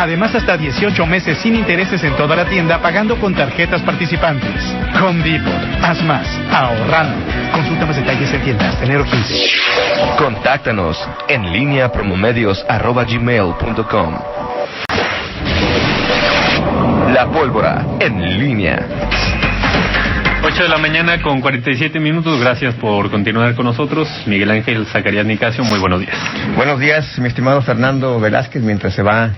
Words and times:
Además, 0.00 0.34
hasta 0.34 0.56
18 0.56 1.04
meses 1.04 1.36
sin 1.36 1.54
intereses 1.54 2.02
en 2.02 2.16
toda 2.16 2.34
la 2.34 2.46
tienda 2.46 2.80
pagando 2.80 3.20
con 3.20 3.34
tarjetas 3.34 3.82
participantes. 3.82 4.64
Home 4.98 5.22
Depot. 5.22 5.52
Haz 5.82 6.02
más. 6.04 6.26
Ahorrando. 6.50 7.18
Consulta 7.52 7.84
más 7.84 7.96
detalles 7.96 8.32
en 8.32 8.40
tiendas. 8.40 8.80
Enero 8.80 9.04
15. 9.04 9.50
Contáctanos 10.16 11.06
en 11.28 11.52
línea 11.52 11.92
promomedios.com. 11.92 14.18
La 17.12 17.28
pólvora 17.30 17.84
en 18.00 18.38
línea. 18.38 18.82
8 20.42 20.62
de 20.62 20.68
la 20.70 20.78
mañana 20.78 21.20
con 21.20 21.42
47 21.42 22.00
minutos. 22.00 22.40
Gracias 22.40 22.74
por 22.76 23.10
continuar 23.10 23.54
con 23.54 23.66
nosotros. 23.66 24.08
Miguel 24.24 24.50
Ángel 24.50 24.86
Zacarías 24.86 25.26
Nicasio, 25.26 25.62
muy 25.62 25.78
buenos 25.78 26.00
días. 26.00 26.16
Buenos 26.56 26.80
días, 26.80 27.18
mi 27.18 27.28
estimado 27.28 27.60
Fernando 27.60 28.18
Velázquez, 28.18 28.62
mientras 28.62 28.94
se 28.94 29.02
va 29.02 29.32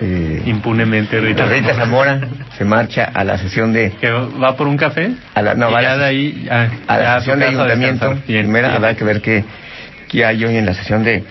eh, 0.00 0.42
impunemente 0.46 1.20
Rita, 1.20 1.46
Rita 1.46 1.74
Zamora 1.74 2.20
se 2.56 2.64
marcha 2.64 3.04
a 3.04 3.24
la 3.24 3.36
sesión 3.36 3.72
de 3.72 3.90
que 4.00 4.10
va 4.10 4.56
por 4.56 4.68
un 4.68 4.76
café 4.76 5.10
a 5.34 5.42
la, 5.42 5.54
no, 5.54 5.72
va 5.72 5.80
de 5.80 6.04
ahí 6.04 6.48
a, 6.48 6.96
la 6.96 7.18
sesión 7.18 7.40
de 7.40 7.46
ayuntamiento 7.46 8.16
primera. 8.24 8.74
habrá 8.74 8.94
que 8.94 9.04
ver 9.04 9.20
qué, 9.20 9.44
qué 10.08 10.24
hay 10.24 10.44
hoy 10.44 10.56
en 10.56 10.66
la 10.66 10.74
sesión 10.74 11.02
de 11.02 11.24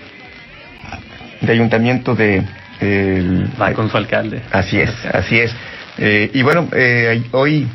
de 1.40 1.52
ayuntamiento 1.52 2.14
de 2.14 2.42
el, 2.80 3.48
va 3.60 3.72
con 3.72 3.90
su 3.90 3.96
alcalde. 3.96 4.42
Así 4.52 4.78
es 4.78 4.92
así 5.06 5.38
es. 5.38 5.54
Eh, 5.96 6.30
y 6.34 6.42
bueno 6.42 6.68
eh, 6.72 7.22
hoy 7.32 7.66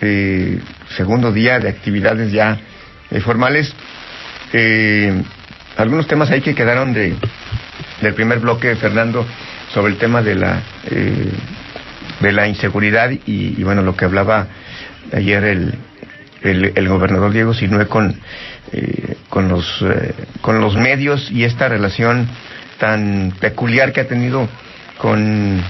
eh, 0.00 0.60
segundo 0.96 1.30
día 1.30 1.58
de 1.58 1.68
actividades 1.68 2.32
ya 2.32 2.58
eh, 3.10 3.20
formales. 3.20 3.74
Algunos 5.76 6.06
temas 6.06 6.30
ahí 6.30 6.40
que 6.40 6.54
quedaron 6.54 6.94
de 6.94 7.14
del 8.00 8.14
primer 8.14 8.38
bloque 8.38 8.74
Fernando 8.76 9.26
sobre 9.72 9.92
el 9.92 9.98
tema 9.98 10.22
de 10.22 10.34
la 10.34 10.62
eh, 10.90 11.32
de 12.20 12.32
la 12.32 12.48
inseguridad 12.48 13.10
y, 13.10 13.62
bueno 13.62 13.82
lo 13.82 13.96
que 13.96 14.04
hablaba 14.04 14.46
ayer 15.12 15.44
el, 15.44 15.74
el, 16.42 16.88
gobernador 16.88 17.32
Diego 17.32 17.54
Sinue 17.54 17.86
con 17.86 18.18
eh, 18.72 19.16
con 19.28 19.48
los 19.48 19.82
eh, 19.82 20.14
con 20.40 20.60
los 20.60 20.76
medios 20.76 21.30
y 21.30 21.44
esta 21.44 21.68
relación 21.68 22.28
tan 22.78 23.32
peculiar 23.40 23.92
que 23.92 24.00
ha 24.00 24.08
tenido 24.08 24.48
con 24.98 25.62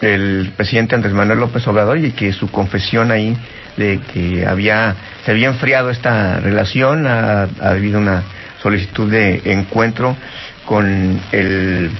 el 0.00 0.52
presidente 0.56 0.94
Andrés 0.94 1.14
Manuel 1.14 1.40
López 1.40 1.66
Obrador 1.66 1.98
y 1.98 2.12
que 2.12 2.32
su 2.32 2.50
confesión 2.50 3.10
ahí 3.10 3.36
de 3.76 4.00
que 4.12 4.46
había 4.46 4.94
se 5.24 5.30
había 5.30 5.48
enfriado 5.48 5.90
esta 5.90 6.40
relación 6.40 7.06
ha 7.06 7.48
habido 7.60 7.98
una 7.98 8.22
solicitud 8.62 9.10
de 9.10 9.42
encuentro 9.44 10.16
con 10.66 11.20
el 11.32 11.90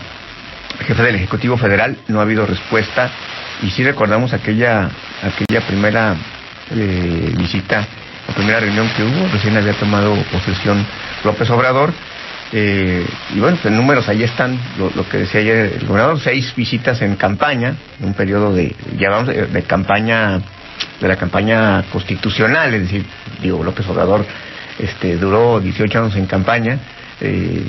jefe 0.80 1.02
del 1.02 1.16
Ejecutivo 1.16 1.56
Federal, 1.56 1.96
no 2.08 2.20
ha 2.20 2.22
habido 2.22 2.46
respuesta. 2.46 3.10
Y 3.62 3.70
si 3.70 3.84
recordamos 3.84 4.32
aquella, 4.32 4.90
aquella 5.22 5.60
primera 5.66 6.16
eh, 6.70 7.34
visita, 7.36 7.86
la 8.28 8.34
primera 8.34 8.60
reunión 8.60 8.88
que 8.96 9.02
hubo, 9.02 9.28
recién 9.32 9.56
había 9.56 9.74
tomado 9.74 10.14
posesión 10.32 10.84
López 11.24 11.48
Obrador, 11.50 11.92
eh, 12.52 13.04
y 13.34 13.40
bueno, 13.40 13.58
pues 13.60 13.74
números 13.74 14.08
ahí 14.08 14.22
están, 14.22 14.58
lo, 14.78 15.08
que 15.08 15.18
decía 15.18 15.40
ayer 15.40 15.78
el 15.80 15.86
gobernador, 15.86 16.20
seis 16.20 16.54
visitas 16.54 17.02
en 17.02 17.16
campaña, 17.16 17.74
en 18.00 18.06
un 18.06 18.14
periodo 18.14 18.52
de, 18.52 18.74
ya 18.98 19.22
de, 19.24 19.46
de 19.46 19.62
campaña, 19.62 20.40
de 21.00 21.08
la 21.08 21.16
campaña 21.16 21.82
constitucional, 21.90 22.72
es 22.74 22.82
decir, 22.82 23.04
digo, 23.42 23.64
López 23.64 23.86
Obrador 23.88 24.24
este, 24.78 25.16
duró 25.16 25.60
18 25.60 25.98
años 25.98 26.16
en 26.16 26.26
campaña, 26.26 26.78
eh, 27.20 27.64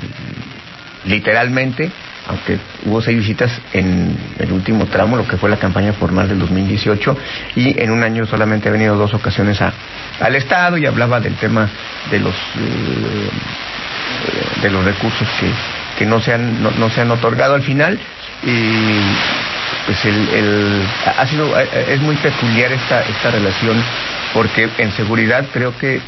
literalmente, 1.04 1.90
aunque 2.28 2.58
hubo 2.84 3.00
seis 3.00 3.18
visitas 3.18 3.50
en 3.72 4.16
el 4.38 4.52
último 4.52 4.86
tramo, 4.86 5.16
lo 5.16 5.26
que 5.26 5.36
fue 5.36 5.48
la 5.48 5.58
campaña 5.58 5.92
formal 5.92 6.28
del 6.28 6.38
2018, 6.40 7.16
y 7.56 7.80
en 7.80 7.90
un 7.90 8.02
año 8.02 8.26
solamente 8.26 8.68
ha 8.68 8.72
venido 8.72 8.96
dos 8.96 9.14
ocasiones 9.14 9.60
a, 9.62 9.72
al 10.20 10.34
Estado 10.34 10.76
y 10.76 10.86
hablaba 10.86 11.20
del 11.20 11.34
tema 11.36 11.68
de 12.10 12.18
los 12.20 12.34
eh, 12.34 13.30
de 14.62 14.70
los 14.70 14.84
recursos 14.84 15.28
que, 15.38 15.50
que 15.98 16.06
no 16.06 16.20
se 16.20 16.32
han 16.32 16.62
no, 16.62 16.90
se 16.90 17.00
han 17.00 17.10
otorgado 17.10 17.54
al 17.54 17.62
final 17.62 17.98
y 18.42 19.00
pues 19.84 20.04
el, 20.04 20.28
el 20.30 20.82
ha 21.18 21.26
sido 21.26 21.58
es 21.58 22.00
muy 22.00 22.16
peculiar 22.16 22.72
esta 22.72 23.02
esta 23.02 23.30
relación 23.30 23.82
porque 24.32 24.68
en 24.78 24.92
seguridad 24.92 25.46
creo 25.52 25.76
que 25.76 26.00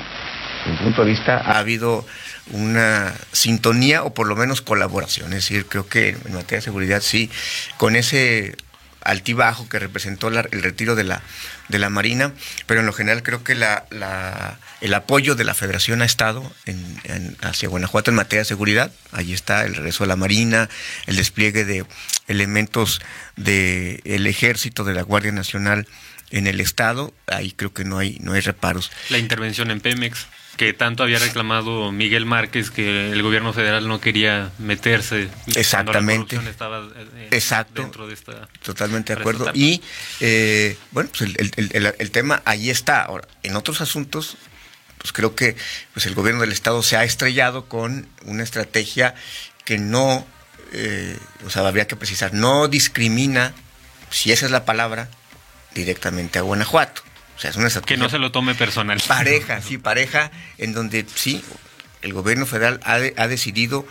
desde 0.69 0.71
mi 0.71 0.76
punto 0.84 1.04
de 1.04 1.10
vista 1.10 1.42
ha 1.44 1.59
habido 1.59 2.04
una 2.53 3.14
sintonía 3.32 4.03
o 4.04 4.14
por 4.14 4.26
lo 4.26 4.36
menos 4.36 4.60
colaboración. 4.62 5.32
Es 5.32 5.44
decir, 5.44 5.66
creo 5.66 5.86
que 5.86 6.10
en 6.10 6.34
materia 6.34 6.59
de 6.59 6.62
seguridad 6.62 7.03
sí, 7.03 7.31
con 7.76 7.97
ese 7.97 8.56
altibajo 9.00 9.69
que 9.69 9.78
representó 9.78 10.28
el 10.28 10.62
retiro 10.62 10.94
de 10.94 11.04
la, 11.04 11.22
de 11.69 11.78
la 11.78 11.88
Marina, 11.88 12.32
pero 12.66 12.81
en 12.81 12.86
lo 12.86 12.92
general 12.92 13.22
creo 13.22 13.42
que 13.42 13.54
la, 13.54 13.86
la, 13.91 14.59
el 14.81 14.92
apoyo 14.92 15.34
de 15.34 15.44
la 15.44 15.54
Federación 15.54 16.03
ha 16.03 16.04
estado 16.04 16.53
en, 16.66 17.36
hacia 17.41 17.69
Guanajuato 17.69 18.10
en 18.10 18.16
materia 18.16 18.41
de 18.41 18.47
seguridad. 18.47 18.92
Allí 19.12 19.32
está 19.32 19.65
el 19.65 19.75
regreso 19.75 20.04
de 20.04 20.09
la 20.09 20.16
Marina, 20.16 20.69
el 21.06 21.16
despliegue 21.16 21.65
de 21.65 21.86
elementos 22.26 23.00
del 23.36 24.26
ejército, 24.26 24.84
de 24.84 24.94
la 24.94 25.03
Guardia 25.03 25.32
Nacional 25.32 25.86
en 26.30 26.47
el 26.47 26.60
Estado. 26.60 27.15
Ahí 27.26 27.53
creo 27.53 27.72
que 27.72 27.84
no 27.84 27.98
hay, 27.98 28.19
no 28.20 28.32
hay 28.34 28.41
reparos. 28.41 28.91
La 29.09 29.19
intervención 29.19 29.70
en 29.70 29.80
Pemex 29.80 30.26
que 30.58 30.74
tanto 30.74 31.04
había 31.04 31.20
reclamado 31.20 31.92
Miguel 31.92 32.26
Márquez 32.26 32.72
que 32.72 33.12
el 33.12 33.22
gobierno 33.22 33.52
federal 33.52 33.86
no 33.86 34.00
quería 34.00 34.50
meterse. 34.58 35.28
Exactamente. 35.54 36.36
estaba 36.50 36.86
eh, 36.96 37.28
Exacto. 37.30 37.80
Dentro 37.82 38.08
de 38.08 38.14
esta 38.14 38.48
Totalmente 38.62 39.14
de 39.14 39.20
acuerdo. 39.20 39.52
Y 39.54 39.80
eh, 40.20 40.76
bueno, 40.91 41.08
pues 41.16 41.30
el, 41.36 42.10
tema 42.10 42.42
ahí 42.44 42.70
está. 42.70 43.04
Ahora, 43.04 43.28
en 43.44 43.54
otros 43.54 43.80
asuntos, 43.80 44.36
pues 44.98 45.12
creo 45.12 45.36
que 45.36 45.56
pues 45.94 46.06
el 46.06 46.16
gobierno 46.16 46.41
del 46.41 46.50
estado 46.50 46.82
se 46.82 46.97
ha 46.97 47.04
estrellado 47.04 47.66
con 47.66 48.08
una 48.24 48.42
estrategia 48.42 49.14
que 49.64 49.78
no, 49.78 50.26
eh, 50.72 51.16
o 51.47 51.50
sea, 51.50 51.66
habría 51.68 51.86
que 51.86 51.94
precisar, 51.94 52.34
no 52.34 52.66
discrimina, 52.66 53.54
si 54.10 54.32
esa 54.32 54.47
es 54.47 54.52
la 54.52 54.64
palabra, 54.64 55.08
directamente 55.72 56.41
a 56.41 56.42
Guanajuato. 56.42 57.02
O 57.38 57.41
sea, 57.41 57.50
es 57.50 57.56
una 57.56 57.71
Que 57.82 57.97
no 57.97 58.09
se 58.09 58.19
lo 58.19 58.32
tome 58.32 58.56
personal. 58.56 59.00
Pareja, 59.06 59.62
sí, 59.62 59.78
pareja, 59.78 60.32
en 60.59 60.72
donde 60.72 61.06
sí, 61.15 61.44
el 62.03 62.12
gobierno 62.12 62.47
federal 62.47 62.81
ha, 62.82 62.94
ha 62.94 63.28
decidido 63.28 63.87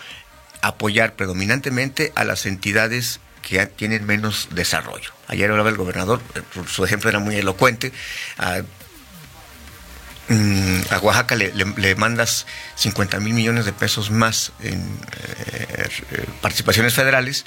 apoyar 0.62 1.16
predominantemente 1.16 2.12
a 2.16 2.25
las 2.25 2.46
entidades 2.46 3.22
que 3.41 3.66
tienen 3.68 4.06
menos 4.06 4.50
desarrollo. 4.52 5.12
Ayer 5.28 5.50
hablaba 5.50 5.69
el 5.69 5.78
gobernador, 5.78 6.22
eh, 6.36 6.41
su 6.68 6.84
ejemplo 6.84 7.09
era 7.09 7.19
muy 7.19 7.38
elocuente. 7.38 7.94
A, 8.38 8.63
mm, 10.28 10.81
Oaxaca 11.02 11.36
le, 11.36 11.96
mandas 11.96 12.46
50 12.75 13.22
mil 13.22 13.34
millones 13.34 13.63
de 13.63 13.72
pesos 13.72 14.12
más 14.12 14.52
en 14.62 14.81
eh, 14.81 15.88
eh, 16.12 16.25
participaciones 16.41 16.94
federales 16.94 17.46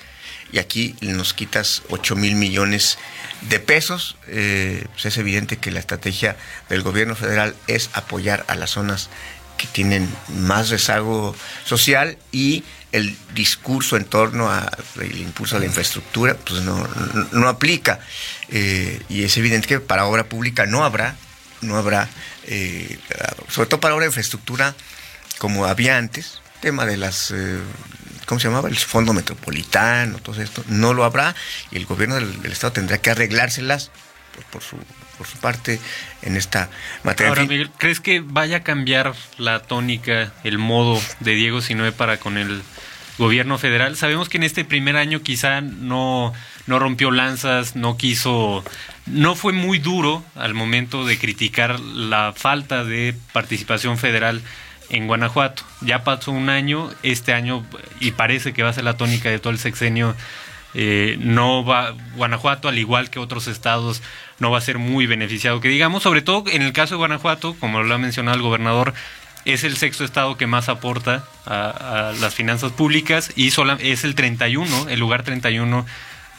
y 0.53 0.59
aquí 0.59 0.97
nos 1.01 1.35
quitas 1.35 1.83
8 1.91 2.17
mil 2.17 2.35
millones 2.35 2.99
de 3.43 3.61
pesos. 3.61 4.17
Eh, 4.29 4.85
pues 4.93 5.07
es 5.07 5.19
evidente 5.19 5.59
que 5.59 5.71
la 5.71 5.81
estrategia 5.81 6.37
del 6.69 6.83
gobierno 6.83 7.15
federal 7.15 7.55
es 7.67 7.91
apoyar 7.93 8.45
a 8.49 8.55
las 8.55 8.71
zonas 8.71 9.11
que 9.57 9.67
tienen 9.67 10.09
más 10.29 10.71
rezago 10.71 11.37
social 11.65 12.17
y 12.33 12.65
el 12.93 13.17
discurso 13.35 13.97
en 13.97 14.05
torno 14.05 14.51
al 14.51 14.71
impulso 15.17 15.57
a 15.57 15.61
la 15.61 15.67
infraestructura 15.67 16.35
pues 16.37 16.63
no, 16.63 16.89
no, 17.33 17.49
aplica. 17.49 18.01
Eh, 18.49 19.01
y 19.09 19.23
es 19.23 19.37
evidente 19.37 19.69
que 19.69 19.81
para 19.81 20.07
obra 20.07 20.25
pública 20.25 20.67
no 20.67 20.85
habrá, 20.85 21.17
no 21.61 21.77
habrá, 21.77 22.09
eh, 22.47 22.99
sobre 23.49 23.69
todo 23.69 23.81
para 23.81 23.95
obra 23.95 24.05
de 24.05 24.09
infraestructura 24.09 24.75
como 25.39 25.67
había 25.67 25.97
antes, 25.97 26.41
tema 26.61 26.85
de 26.85 26.97
las 26.97 27.33
¿cómo 28.31 28.39
se 28.39 28.47
llamaba? 28.47 28.69
El 28.69 28.77
Fondo 28.77 29.13
Metropolitano, 29.13 30.19
todo 30.19 30.41
esto, 30.41 30.63
no 30.69 30.95
lo 30.95 31.03
habrá 31.03 31.35
y 31.73 31.77
el 31.79 31.85
gobierno 31.85 32.15
del, 32.15 32.47
Estado 32.47 32.75
tendrá 32.75 32.99
que 32.99 33.11
arreglárselas 33.11 33.91
por, 34.53 34.63
su, 34.63 34.77
por 35.19 35.27
su 35.27 35.37
parte 35.39 35.81
en 36.23 36.37
esta 36.37 36.71
materia. 37.03 37.31
Ahora, 37.31 37.45
Miguel, 37.45 37.73
¿crees 37.77 37.99
que 37.99 38.21
vaya 38.25 38.59
a 38.59 38.63
cambiar 38.63 39.15
la 39.37 39.59
tónica, 39.59 40.33
el 40.45 40.59
modo 40.59 41.03
de 41.19 41.35
Diego 41.35 41.61
Sinue 41.61 41.91
para 41.91 42.19
con 42.19 42.39
el 42.39 42.63
gobierno 43.19 43.59
federal? 43.59 43.97
Sabemos 43.97 44.29
que 44.29 44.37
en 44.37 44.45
este 44.45 44.65
primer 44.65 44.97
año 44.97 45.23
quizá 45.23 45.61
no, 45.61 46.33
no 46.69 46.79
rompió 46.79 47.11
lanzas, 47.11 47.75
no 47.75 47.97
quiso, 47.97 48.63
no 49.07 49.35
fue 49.35 49.53
muy 49.53 49.81
duro 49.81 50.25
al 50.37 50.55
momento 50.55 51.05
de 51.05 51.19
criticar 51.19 51.81
la 51.81 52.33
falta 52.33 52.85
de 52.85 53.13
participación 53.33 53.99
federal 53.99 54.41
en 54.91 55.07
Guanajuato. 55.07 55.63
Ya 55.81 56.05
pasó 56.05 56.33
un 56.33 56.49
año, 56.49 56.91
este 57.03 57.33
año, 57.33 57.65
y 58.01 58.13
parece 58.13 58.53
que 58.53 58.63
va 58.63 58.71
a 58.71 58.73
ser 58.73 58.85
la 58.85 58.97
tónica 58.97 59.31
de 59.31 59.39
todo 59.39 59.53
el 59.53 59.59
sexenio, 59.59 60.15
eh, 60.75 61.17
no 61.21 61.65
va, 61.65 61.95
Guanajuato, 62.15 62.69
al 62.69 62.79
igual 62.79 63.11
que 63.11 63.19
otros 63.19 63.49
estados, 63.49 64.03
no 64.39 64.51
va 64.51 64.59
a 64.59 64.61
ser 64.61 64.79
muy 64.79 65.07
beneficiado. 65.07 65.61
Que 65.61 65.69
digamos, 65.69 66.03
sobre 66.03 66.23
todo 66.23 66.45
en 66.51 66.63
el 66.63 66.73
caso 66.73 66.95
de 66.95 66.99
Guanajuato, 66.99 67.57
como 67.59 67.83
lo 67.83 67.95
ha 67.95 67.99
mencionado 67.99 68.37
el 68.37 68.43
gobernador, 68.43 68.95
es 69.45 69.65
el 69.65 69.77
sexto 69.77 70.05
estado 70.05 70.37
que 70.37 70.47
más 70.47 70.69
aporta 70.69 71.25
a, 71.47 72.13
las 72.21 72.35
finanzas 72.35 72.73
públicas 72.73 73.33
y 73.37 73.49
es 73.49 74.05
el 74.05 74.15
31, 74.15 74.89
el 74.89 75.01
lugar 75.01 75.23
31 75.23 75.87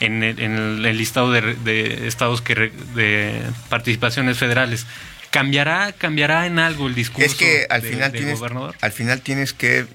en, 0.00 0.22
el, 0.22 0.82
listado 0.96 1.30
de, 1.30 2.06
estados 2.06 2.42
que 2.42 2.72
de 2.94 3.42
participaciones 3.68 4.38
federales. 4.38 4.86
¿Cambiará, 5.32 5.92
¿Cambiará 5.92 6.44
en 6.44 6.58
algo 6.58 6.88
el 6.88 6.94
discurso 6.94 7.24
es 7.24 7.34
que 7.34 7.66
al 7.70 7.80
final 7.80 8.12
tienes, 8.12 8.38
gobernador? 8.38 8.76
Al 8.82 8.92
final 8.92 9.22
tienes 9.22 9.54
que, 9.54 9.86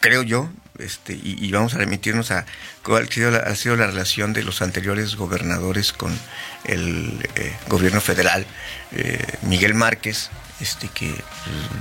creo 0.00 0.22
yo, 0.22 0.50
este, 0.78 1.12
y, 1.12 1.52
vamos 1.52 1.74
a 1.74 1.78
remitirnos 1.78 2.30
a 2.30 2.46
cuál 2.82 3.04
ha 3.04 3.12
sido, 3.12 3.30
la, 3.30 3.38
ha 3.40 3.54
sido 3.54 3.76
la 3.76 3.86
relación 3.86 4.32
de 4.32 4.42
los 4.42 4.62
anteriores 4.62 5.14
gobernadores 5.14 5.92
con 5.92 6.18
el 6.64 7.28
eh, 7.34 7.52
gobierno 7.68 8.00
federal, 8.00 8.46
eh, 8.92 9.22
Miguel 9.42 9.74
Márquez, 9.74 10.30
este 10.58 10.88
que 10.88 11.14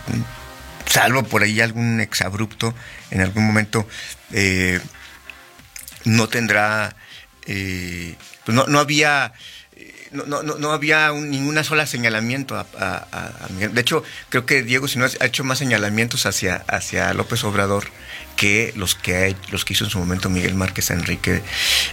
pues, 0.06 0.20
salvo 0.86 1.24
por 1.24 1.44
ahí 1.44 1.62
algún 1.62 2.02
exabrupto, 2.02 2.76
en 3.10 3.22
algún 3.22 3.48
momento 3.48 3.88
eh, 4.34 4.82
no 6.04 6.28
tendrá, 6.28 6.94
pues 7.46 8.18
no, 8.48 8.68
no 8.68 8.80
había 8.80 9.32
no, 10.12 10.44
no, 10.44 10.58
no 10.58 10.72
había 10.72 11.12
ninguna 11.12 11.64
sola 11.64 11.86
señalamiento 11.86 12.56
a, 12.58 13.48
Miguel. 13.52 13.74
De 13.74 13.82
hecho, 13.82 14.04
creo 14.30 14.46
que 14.46 14.62
Diego 14.64 14.88
si 14.88 15.00
no 15.00 15.06
ha 15.06 15.26
hecho 15.26 15.44
más 15.44 15.58
señalamientos 15.60 16.26
hacia, 16.26 16.64
hacia 16.68 17.14
López 17.14 17.44
Obrador 17.44 17.86
que 18.36 18.74
los 18.76 18.96
que, 18.96 19.36
los 19.52 19.66
que 19.66 19.74
hizo 19.74 19.86
en 19.86 19.90
su 19.90 20.00
momento 20.00 20.30
Miguel 20.30 20.56
Márquez 20.56 20.90
Enrique 20.90 21.42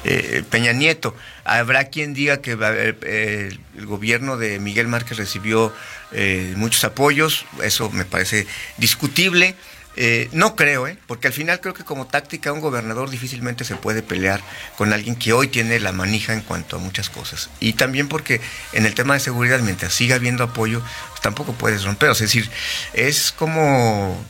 eh, 0.04 0.42
Peña 0.50 0.72
Nieto. 0.72 1.14
Habrá 1.44 1.84
quien 1.84 2.14
diga 2.14 2.40
que 2.40 2.56
eh, 2.60 3.56
el 3.76 3.86
gobierno 3.86 4.36
de 4.36 4.58
Miguel 4.58 4.88
Márquez 4.88 5.18
recibió 5.18 5.72
eh, 6.12 6.54
muchos 6.56 6.84
apoyos, 6.84 7.46
eso 7.62 7.90
me 7.90 8.04
parece 8.04 8.46
discutible. 8.78 9.54
Eh, 10.00 10.28
no 10.30 10.54
creo, 10.54 10.86
¿eh? 10.86 10.96
porque 11.08 11.26
al 11.26 11.32
final 11.32 11.60
creo 11.60 11.74
que 11.74 11.82
como 11.82 12.06
táctica 12.06 12.52
un 12.52 12.60
gobernador 12.60 13.10
difícilmente 13.10 13.64
se 13.64 13.74
puede 13.74 14.00
pelear 14.00 14.40
con 14.76 14.92
alguien 14.92 15.16
que 15.16 15.32
hoy 15.32 15.48
tiene 15.48 15.80
la 15.80 15.90
manija 15.90 16.34
en 16.34 16.40
cuanto 16.42 16.76
a 16.76 16.78
muchas 16.78 17.10
cosas. 17.10 17.50
Y 17.58 17.72
también 17.72 18.06
porque 18.06 18.40
en 18.74 18.86
el 18.86 18.94
tema 18.94 19.14
de 19.14 19.20
seguridad, 19.20 19.58
mientras 19.58 19.92
siga 19.92 20.14
habiendo 20.14 20.44
apoyo, 20.44 20.82
pues 21.08 21.20
tampoco 21.20 21.52
puedes 21.54 21.82
romper. 21.82 22.12
Es 22.12 22.20
decir, 22.20 22.48
es 22.92 23.32
como 23.32 24.24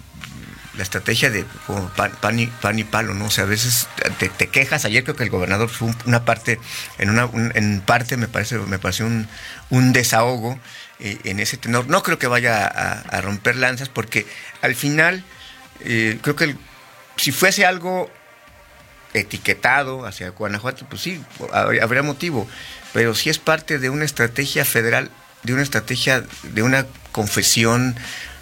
la 0.75 0.83
estrategia 0.83 1.29
de 1.29 1.45
pan, 2.23 2.39
y, 2.39 2.85
palo, 2.85 3.13
¿no? 3.13 3.27
O 3.27 3.31
sea, 3.31 3.45
a 3.45 3.47
veces 3.47 3.89
te, 4.19 4.49
quejas. 4.49 4.87
Ayer 4.87 5.05
creo 5.05 5.17
que 5.17 5.25
el 5.25 5.31
gobernador 5.31 5.69
fue 5.69 5.93
una 6.07 6.25
parte, 6.25 6.59
en 6.97 7.11
una 7.11 7.29
en 7.55 7.83
parte 7.83 8.17
me 8.17 8.27
parece, 8.27 8.57
me 8.57 8.79
pareció 8.79 9.05
un, 9.05 9.29
un 9.69 9.93
desahogo 9.93 10.59
eh, 10.99 11.19
en 11.25 11.41
ese 11.41 11.59
tenor. 11.59 11.89
No 11.89 12.03
creo 12.03 12.19
que 12.19 12.27
vaya 12.27 12.65
a 12.67 13.21
romper 13.21 13.57
lanzas 13.57 13.91
porque 13.91 14.27
al 14.63 14.75
final 14.75 15.25
eh, 15.81 16.19
creo 16.23 16.37
que 16.37 16.57
si 17.17 17.33
fuese 17.33 17.67
algo 17.67 18.11
etiquetado 19.15 20.07
hacia 20.07 20.31
Guanajuato, 20.31 20.87
pues 20.89 21.03
sí, 21.03 21.23
habría, 21.53 22.03
motivo. 22.03 22.49
Pero 22.93 23.15
si 23.15 23.31
es 23.31 23.39
parte 23.39 23.79
de 23.79 23.91
una 23.91 24.05
estrategia 24.05 24.65
federal, 24.65 25.11
de 25.43 25.53
una 25.53 25.63
estrategia, 25.63 26.25
de 26.43 26.63
una 26.63 26.87
confesión 27.13 27.97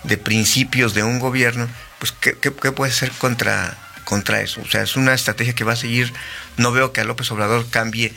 de 0.05 0.19
principios 0.19 0.95
de 0.95 1.03
un 1.03 1.19
gobierno, 1.19 1.69
pues 1.99 2.13
¿qué, 2.13 2.33
puede 2.51 2.93
ser 2.93 3.11
contra, 3.13 3.77
contra 4.05 4.41
eso? 4.41 4.61
O 4.61 4.69
sea, 4.69 4.83
es 4.83 4.97
una 4.97 5.15
estrategia 5.15 5.55
que 5.55 5.65
va 5.65 5.73
a 5.73 5.77
seguir. 5.77 6.13
No 6.57 6.73
veo 6.73 6.93
que 6.93 7.01
a 7.01 7.05
López 7.05 7.31
Obrador 7.31 7.69
cambie 7.71 8.13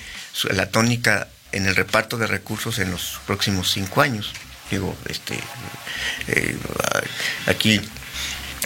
la 0.52 0.70
tónica 0.70 1.28
en 1.52 1.66
el 1.66 1.76
reparto 1.76 2.18
de 2.18 2.28
recursos 2.28 2.80
en 2.80 2.92
los 2.92 3.20
próximos 3.26 3.72
cinco 3.72 4.02
años. 4.02 4.34
Digo, 4.70 4.96
este, 5.08 5.40
eh, 6.28 6.56
aquí 7.48 7.82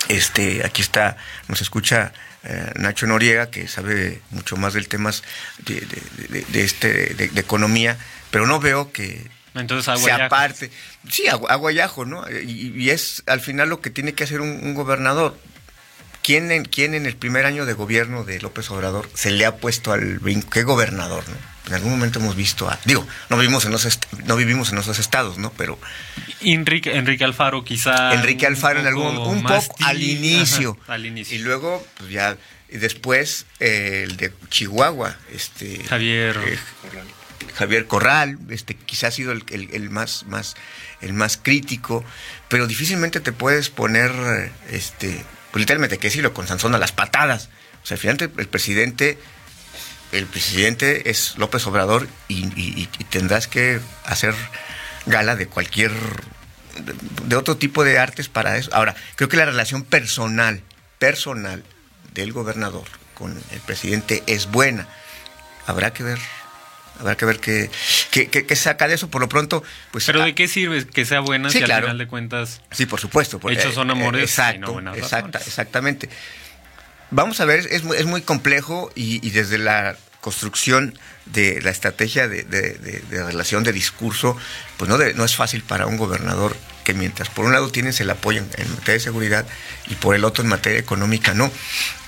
este, 0.10 0.66
aquí 0.66 0.82
está, 0.82 1.18
nos 1.48 1.62
escucha 1.62 2.14
eh, 2.44 2.72
Nacho 2.76 3.08
Noriega, 3.08 3.50
que 3.50 3.68
sabe 3.68 4.22
mucho 4.32 4.58
más 4.58 4.74
del 4.74 4.88
temas 4.90 5.24
de, 5.60 5.86
este, 6.54 7.14
de, 7.14 7.40
economía, 7.40 7.98
pero 8.32 8.46
no 8.46 8.60
veo 8.60 8.92
que 8.92 9.30
Entonces, 9.56 10.02
sea 10.02 10.28
parte. 10.28 10.70
Sí, 11.10 11.28
agua, 11.28 11.72
y 11.72 11.80
ajo, 11.80 12.06
¿no? 12.06 12.30
Y, 12.30 12.90
es 12.90 13.24
al 13.28 13.40
final 13.40 13.70
lo 13.70 13.80
que 13.80 13.90
tiene 13.90 14.14
que 14.14 14.26
hacer 14.26 14.42
un, 14.42 14.74
gobernador. 14.74 15.38
¿Quién 16.24 16.52
en, 16.52 16.66
¿Quién 16.66 16.94
en 16.94 17.06
el 17.06 17.16
primer 17.16 17.46
año 17.46 17.66
de 17.66 17.74
gobierno 17.74 18.24
de 18.24 18.40
López 18.40 18.72
Obrador 18.72 19.10
se 19.14 19.32
le 19.32 19.46
ha 19.46 19.58
puesto 19.58 19.92
al 19.92 20.20
brinco? 20.20 20.50
¿Qué 20.50 20.64
gobernador, 20.64 21.24
no? 21.28 21.54
en 21.68 21.74
algún 21.74 21.92
momento 21.92 22.20
hemos 22.20 22.36
visto 22.36 22.70
a, 22.70 22.78
digo, 22.86 23.08
no 23.30 23.38
vivimos 23.38 23.66
en 23.66 23.72
los 23.72 24.00
no 24.26 24.36
vivimos 24.36 24.72
en 24.72 24.78
esos 24.80 25.00
estados, 25.00 25.38
¿no? 25.38 25.52
Pero 25.54 25.80
Enrique 26.42 26.96
Enrique 26.98 27.24
Alfaro 27.24 27.64
quizá 27.64 28.14
Enrique 28.14 28.46
Alfaro 28.46 28.82
en 28.82 28.88
algún 28.88 29.18
un 29.18 29.44
poco 29.44 29.76
al 29.82 30.02
inicio, 30.02 30.78
al 30.88 31.06
inicio. 31.06 31.38
Y 31.38 31.40
luego 31.40 31.86
pues 31.98 32.10
ya 32.10 32.38
y 32.70 32.78
después 32.78 33.46
eh, 33.60 34.04
el 34.06 34.18
de 34.18 34.34
Chihuahua, 34.50 35.18
este 35.32 35.84
Javier 35.86 36.38
eh, 36.46 36.60
Javier 37.56 37.86
Corral, 37.88 38.40
este 38.50 38.76
quizá 38.76 39.08
ha 39.08 39.12
sido 39.12 39.32
el, 39.32 39.44
el, 39.50 39.90
más 39.90 40.26
más 40.26 40.56
el 41.00 41.14
más 41.14 41.38
crítico, 41.38 42.04
pero 42.50 42.68
difícilmente 42.68 43.22
te 43.22 43.32
puedes 43.32 43.70
poner 43.70 44.12
este 44.70 45.24
pues 45.54 45.62
literalmente 45.62 46.00
que 46.00 46.08
decirlo 46.08 46.34
con 46.34 46.48
Sansón 46.48 46.72
las 46.80 46.92
patadas. 46.92 47.50
O 47.84 47.86
sea, 47.86 47.94
al 47.94 48.02
final 48.02 48.32
el 48.38 48.48
presidente 48.48 49.20
el 50.12 50.26
presidente 50.26 51.12
es 51.12 51.38
López 51.38 51.66
Obrador 51.68 52.08
y, 52.28 52.88
tendrás 53.10 53.48
que 53.48 53.80
hacer 54.04 54.34
gala 55.06 55.36
de 55.36 55.48
cualquier, 55.48 55.92
de, 57.26 57.36
otro 57.36 57.58
tipo 57.58 57.84
de 57.84 58.00
artes 58.00 58.30
para 58.30 58.58
eso. 58.58 58.70
Ahora, 58.74 58.96
creo 59.16 59.30
que 59.30 59.38
la 59.38 59.46
relación 59.46 59.84
personal, 59.84 60.62
personal 60.98 61.64
del 62.14 62.32
gobernador 62.32 62.86
con 63.14 63.40
el 63.52 63.60
presidente 63.62 64.24
es 64.26 64.50
buena. 64.50 64.88
Habrá 65.68 65.94
que 65.94 66.04
ver 66.04 66.20
habrá 67.00 67.16
que 67.16 67.26
ver 67.26 67.40
qué, 67.40 67.70
qué, 68.12 68.56
saca 68.56 68.88
de 68.88 68.96
eso. 68.96 69.10
Por 69.10 69.22
lo 69.22 69.30
pronto, 69.30 69.64
pues. 69.92 70.06
Pero 70.06 70.24
¿de 70.24 70.36
qué 70.36 70.48
sirve 70.48 70.86
que 70.86 71.06
sea 71.06 71.20
buena 71.20 71.50
si 71.50 71.60
al 71.60 71.66
final 71.66 71.98
de 71.98 72.08
cuentas. 72.08 72.62
Sí, 72.72 72.86
por 72.86 73.00
supuesto. 73.00 73.40
hechos 73.50 73.76
son 73.76 73.92
amores. 73.92 74.24
exacto, 74.24 74.80
exacta, 74.96 75.40
exactamente 75.40 76.10
vamos 77.14 77.40
a 77.40 77.46
ver, 77.46 77.60
es, 77.72 77.84
es 77.84 78.06
muy 78.06 78.22
complejo 78.22 78.92
y, 78.96 79.30
desde 79.30 79.58
la 79.58 79.96
construcción 80.20 80.98
de 81.26 81.62
la 81.62 81.70
estrategia 81.70 82.28
de, 82.28 83.02
relación 83.10 83.64
de 83.64 83.72
discurso, 83.72 84.36
pues 84.78 84.90
no, 84.90 84.98
no 84.98 85.26
es 85.26 85.36
fácil 85.36 85.64
para 85.64 85.86
un 85.86 85.98
gobernador 85.98 86.56
que 86.84 86.94
mientras 86.94 87.30
por 87.30 87.46
un 87.46 87.54
lado 87.54 87.70
tienes 87.70 88.00
el 88.02 88.10
apoyo 88.10 88.42
en, 88.58 88.70
materia 88.72 88.94
de 88.94 89.00
seguridad 89.00 89.46
y 89.88 89.96
por 89.96 90.16
el 90.16 90.26
otro 90.26 90.44
en 90.44 90.50
materia 90.50 90.80
económica 90.80 91.34
no. 91.34 91.52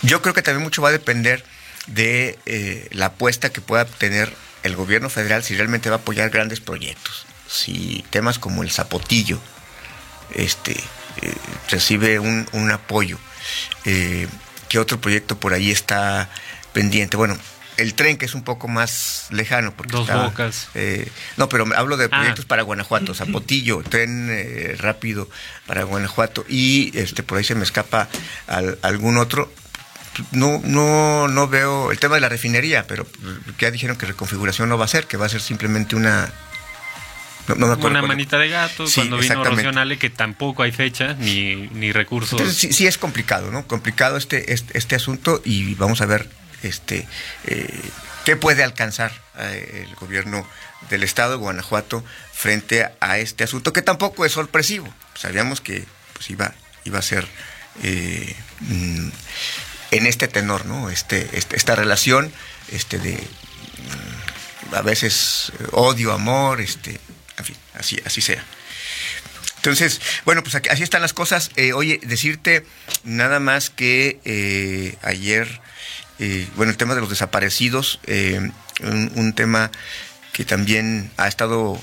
Yo 0.02 0.22
creo 0.22 0.34
que 0.34 0.42
también 0.42 0.64
mucho 0.64 0.82
va 0.82 0.90
a 0.90 0.94
depender 0.94 1.44
de 1.88 2.38
eh, 2.46 2.88
la 2.92 3.08
apuesta 3.08 3.52
que 3.52 3.62
pueda 3.62 3.86
tener 3.86 4.34
el 4.65 4.75
gobierno 4.75 5.09
federal 5.09 5.44
si 5.44 5.56
realmente 5.56 5.89
va 5.89 5.97
a 5.97 6.00
apoyar 6.00 6.29
grandes 6.29 6.60
proyectos, 6.60 7.25
si 7.48 8.03
temas 8.10 8.39
como 8.39 8.63
el 8.63 8.72
zapotillo 8.72 9.39
este, 10.34 10.74
eh, 10.74 11.34
recibe 11.69 12.19
un, 12.19 12.48
un 12.51 12.72
apoyo. 12.72 13.17
Eh, 13.86 14.27
¿Qué 14.69 14.79
otro 14.79 15.00
proyecto 15.00 15.38
por 15.39 15.53
ahí 15.53 15.69
está 15.69 16.29
pendiente? 16.74 17.15
Bueno, 17.15 17.38
el 17.77 17.93
tren 17.93 18.17
que 18.17 18.25
es 18.25 18.34
un 18.34 18.43
poco 18.43 18.67
más 18.67 19.27
lejano. 19.31 19.74
Porque 19.75 19.91
Dos 19.91 20.07
bocas. 20.07 20.69
Eh, 20.74 21.10
no, 21.38 21.50
pero 21.50 21.65
hablo 21.75 21.98
de 21.98 22.05
ah. 22.05 22.10
proyectos 22.10 22.45
para 22.45 22.63
Guanajuato, 22.63 23.13
Zapotillo, 23.13 23.84
tren 23.84 24.29
eh, 24.31 24.75
rápido 24.77 25.29
para 25.65 25.84
Guanajuato 25.84 26.45
y 26.48 26.98
este 26.98 27.24
por 27.24 27.38
ahí 27.38 27.43
se 27.43 27.55
me 27.55 27.63
escapa 27.63 28.07
algún 28.81 29.17
otro. 29.17 29.51
No, 30.31 30.62
no, 30.63 31.27
no 31.27 31.48
veo 31.48 31.91
el 31.91 32.00
tema 32.00 32.15
de 32.15 32.22
la 32.22 32.29
refinería, 32.29 32.88
pero 32.88 33.05
ya 33.60 33.72
dijeron 33.72 33.98
que 33.98 34.05
reconfiguración 34.05 34.69
no 34.69 34.77
va 34.77 34.86
a 34.86 34.89
ser, 34.89 35.07
que 35.07 35.17
va 35.17 35.25
a 35.25 35.29
ser 35.29 35.41
simplemente 35.41 35.95
una 35.95 36.31
una 37.53 38.01
manita 38.01 38.38
de 38.39 38.50
gato, 38.50 38.86
cuando 38.93 39.17
vino 39.17 39.43
Rocionale, 39.43 39.98
que 39.98 40.10
tampoco 40.10 40.63
hay 40.63 40.72
fecha 40.72 41.13
ni, 41.13 41.67
ni 41.74 41.91
recursos. 41.91 42.39
Entonces, 42.39 42.75
sí, 42.75 42.88
es 42.88 42.98
complicado, 42.98 43.51
¿no? 43.51 43.67
Complicado 43.67 44.17
este, 44.17 44.53
este, 44.53 44.77
este 44.77 44.95
asunto 44.95 45.41
y 45.45 45.75
vamos 45.75 46.01
a 46.01 46.05
ver 46.05 46.27
este 46.63 47.07
eh, 47.45 47.81
qué 48.24 48.36
puede 48.36 48.63
alcanzar 48.63 49.12
eh, 49.38 49.86
el 49.88 49.95
gobierno 49.95 50.48
del 50.89 51.03
estado 51.03 51.31
de 51.31 51.38
Guanajuato 51.38 52.03
frente 52.34 52.89
a 53.00 53.17
este 53.19 53.43
asunto, 53.43 53.74
que 53.74 53.81
tampoco 53.81 54.25
es 54.25 54.31
sorpresivo. 54.31 54.91
Sabíamos 55.13 55.62
que 55.62 55.86
pues, 56.13 56.29
iba, 56.31 56.53
iba 56.84 57.00
a 57.00 57.03
ser 57.03 57.27
eh, 57.84 58.36
mm, 58.62 59.10
en 59.98 60.08
este 60.08 60.28
tenor, 60.28 60.66
¿no? 60.66 60.90
Este, 60.90 61.30
este, 61.34 61.56
esta 61.56 61.75
relación 61.75 62.32
este, 62.72 62.98
de 63.00 63.14
mm, 63.14 64.75
a 64.75 64.82
veces 64.82 65.52
odio, 65.72 66.12
amor, 66.12 66.62
este, 66.62 67.00
en 67.38 67.46
fin, 67.46 67.56
así, 67.74 68.00
así 68.06 68.22
sea. 68.22 68.44
Entonces, 69.58 70.00
bueno, 70.25 70.44
pues 70.44 70.54
así 70.70 70.84
están 70.84 71.02
las 71.02 71.14
cosas. 71.14 71.50
Eh, 71.56 71.74
oye, 71.74 72.00
decirte 72.04 72.64
nada 73.04 73.40
más 73.40 73.72
que 73.72 74.20
eh, 74.24 74.96
ayer, 75.02 75.60
eh, 76.20 76.48
bueno, 76.56 76.72
el 76.72 76.78
tema 76.78 76.94
de 76.94 77.02
los 77.02 77.10
desaparecidos, 77.10 78.00
un, 78.82 79.34
tema 79.34 79.72
que 80.34 80.46
también 80.46 81.10
ha 81.18 81.28
estado, 81.28 81.82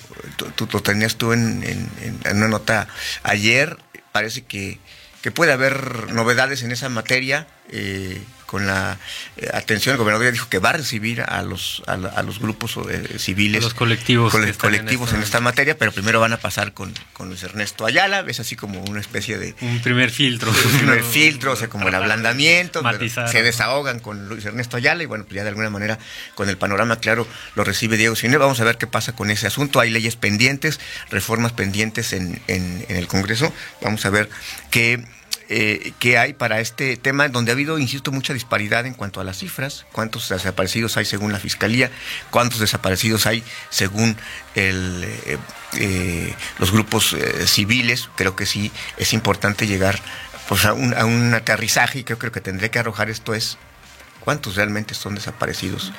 tú, 0.54 0.68
lo 0.72 0.80
tenías 0.80 1.16
tú 1.16 1.32
en, 1.32 1.64
en, 1.64 2.36
una 2.36 2.46
nota 2.46 2.86
ayer, 3.24 3.76
parece 4.12 4.42
que, 4.42 4.78
que 5.20 5.32
puede 5.32 5.50
haber 5.50 6.12
novedades 6.12 6.62
en 6.62 6.70
esa 6.70 6.88
materia 6.88 7.48
eh, 7.72 8.20
con 8.52 8.66
la 8.66 8.98
eh, 9.38 9.48
atención, 9.54 9.94
el 9.94 9.98
gobernador 9.98 10.26
ya 10.26 10.30
dijo 10.30 10.50
que 10.50 10.58
va 10.58 10.68
a 10.68 10.72
recibir 10.74 11.22
a 11.22 11.42
los, 11.42 11.82
a, 11.86 11.96
los 12.22 12.38
grupos 12.38 12.78
eh, 12.90 13.18
civiles. 13.18 13.62
los 13.62 13.72
colectivos. 13.72 14.30
colectivos 14.58 15.14
en 15.14 15.22
esta, 15.22 15.40
materia, 15.40 15.78
pero 15.78 15.90
primero 15.90 16.20
van 16.20 16.34
a 16.34 16.36
pasar 16.36 16.74
con, 16.74 16.92
con 17.14 17.28
Luis 17.28 17.42
Ernesto 17.44 17.86
Ayala, 17.86 18.22
es 18.28 18.40
así 18.40 18.54
como 18.54 18.82
una 18.82 19.00
especie 19.00 19.38
de... 19.38 19.54
Un 19.62 19.80
primer 19.80 20.10
filtro. 20.10 20.50
Un 20.72 20.78
primer 20.78 21.02
filtro, 21.02 21.52
o 21.52 21.56
sea, 21.56 21.68
como 21.68 21.88
el 21.88 21.94
ablandamiento. 21.94 22.82
Se 23.26 23.42
desahogan 23.42 24.00
con 24.00 24.28
Luis 24.28 24.44
Ernesto 24.44 24.76
Ayala 24.76 25.02
y 25.02 25.06
bueno, 25.06 25.24
pues 25.24 25.36
ya 25.36 25.44
de 25.44 25.48
alguna 25.48 25.70
manera 25.70 25.98
con 26.34 26.50
el 26.50 26.58
panorama 26.58 26.96
claro 26.96 27.26
lo 27.54 27.64
recibe 27.64 27.96
Diego 27.96 28.16
Cine. 28.16 28.36
Vamos 28.36 28.60
a 28.60 28.64
ver 28.64 28.76
qué 28.76 28.86
pasa 28.86 29.14
con 29.14 29.30
ese 29.30 29.46
asunto. 29.46 29.80
Hay 29.80 29.88
leyes 29.88 30.16
pendientes, 30.16 30.78
reformas 31.08 31.52
pendientes 31.52 32.12
en, 32.12 32.38
en, 32.48 32.84
en 32.90 32.96
el 32.96 33.06
Congreso. 33.06 33.50
Vamos 33.80 34.04
a 34.04 34.10
ver 34.10 34.28
qué 34.70 35.02
eh, 35.54 35.92
que 35.98 36.16
hay 36.16 36.32
para 36.32 36.60
este 36.60 36.96
tema, 36.96 37.28
donde 37.28 37.52
ha 37.52 37.54
habido, 37.54 37.78
insisto, 37.78 38.10
mucha 38.10 38.32
disparidad 38.32 38.86
en 38.86 38.94
cuanto 38.94 39.20
a 39.20 39.24
las 39.24 39.36
cifras, 39.36 39.84
cuántos 39.92 40.30
desaparecidos 40.30 40.96
hay 40.96 41.04
según 41.04 41.30
la 41.30 41.38
Fiscalía, 41.38 41.90
cuántos 42.30 42.58
desaparecidos 42.58 43.26
hay 43.26 43.44
según 43.68 44.16
el, 44.54 45.04
eh, 45.04 45.38
eh, 45.74 46.34
los 46.58 46.72
grupos 46.72 47.14
civiles. 47.44 48.08
Creo 48.16 48.34
que 48.34 48.46
sí 48.46 48.72
es 48.96 49.12
importante 49.12 49.66
llegar 49.66 50.00
pues, 50.48 50.64
a, 50.64 50.72
un, 50.72 51.34
aterrizaje 51.34 51.98
y 51.98 52.04
creo 52.04 52.18
que 52.18 52.28
lo 52.28 52.32
que 52.32 52.40
tendré 52.40 52.70
que 52.70 52.78
arrojar 52.78 53.10
esto 53.10 53.34
es 53.34 53.58
cuántos 54.20 54.56
realmente 54.56 54.94
son 54.94 55.16
desaparecidos. 55.16 55.92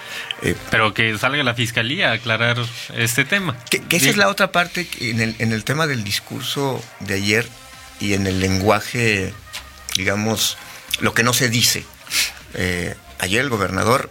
Pero 0.71 0.95
que 0.95 1.15
salga 1.19 1.43
la 1.43 1.53
fiscalía 1.53 2.09
a 2.09 2.13
aclarar 2.13 2.57
este 2.95 3.23
tema. 3.23 3.55
Que, 3.69 3.83
esa 3.97 4.09
es 4.09 4.17
la 4.17 4.29
otra 4.29 4.51
parte 4.51 4.87
en 4.99 5.21
el, 5.21 5.35
en 5.37 5.51
el 5.51 5.63
tema 5.63 5.85
del 5.85 6.03
discurso 6.03 6.83
de 7.01 7.13
ayer 7.13 7.47
y 7.99 8.15
en 8.15 8.25
el 8.25 8.39
lenguaje 8.39 9.31
digamos, 9.95 10.57
lo 10.99 11.13
que 11.13 11.23
no 11.23 11.33
se 11.33 11.49
dice. 11.49 11.85
Eh, 12.53 12.95
ayer 13.19 13.41
el 13.41 13.49
gobernador 13.49 14.09